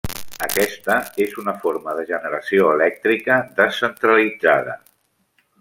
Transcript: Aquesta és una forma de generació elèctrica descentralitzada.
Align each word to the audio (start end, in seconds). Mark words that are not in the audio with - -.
Aquesta 0.45 0.95
és 1.25 1.35
una 1.41 1.53
forma 1.65 1.95
de 1.99 2.07
generació 2.13 2.71
elèctrica 2.79 3.39
descentralitzada. 3.63 4.79